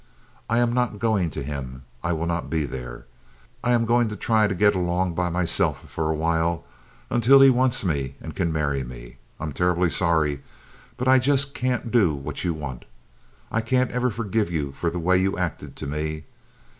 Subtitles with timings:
[0.49, 3.05] I am not going to him; I will not be there.
[3.63, 6.63] I am going to try to get along by myself for a while,
[7.11, 9.17] until he wants me and can marry me.
[9.39, 10.41] I'm terribly sorry;
[10.97, 12.85] but I just can't do what you want.
[13.51, 16.23] I can't ever forgive you for the way you acted to me.